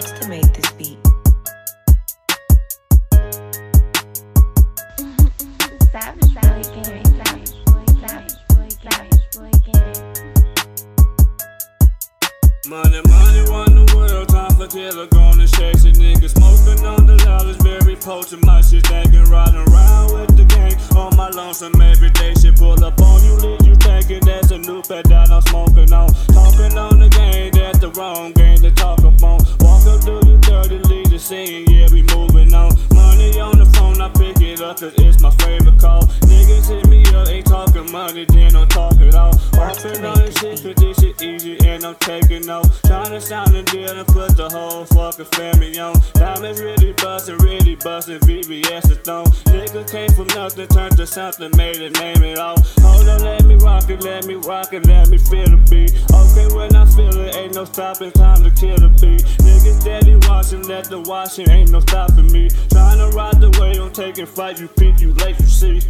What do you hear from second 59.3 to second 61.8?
Niggas steady watching, let the washing, ain't no